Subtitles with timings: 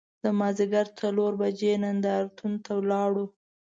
[0.23, 3.25] د مازدیګر څلور بجې نندار تون ته لاړو.